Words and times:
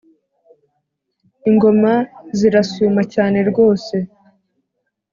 ingoma 1.49 1.93
zirasuma 2.37 3.01
cyane 3.13 3.37
rwose 3.49 3.95